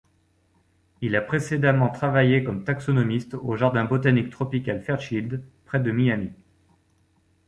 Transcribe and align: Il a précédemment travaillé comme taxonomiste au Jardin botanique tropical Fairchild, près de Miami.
Il 1.01 1.15
a 1.15 1.21
précédemment 1.21 1.89
travaillé 1.91 2.43
comme 2.43 2.63
taxonomiste 2.63 3.35
au 3.35 3.55
Jardin 3.55 3.85
botanique 3.85 4.31
tropical 4.31 4.81
Fairchild, 4.81 5.43
près 5.65 5.79
de 5.79 5.91
Miami. 5.91 6.31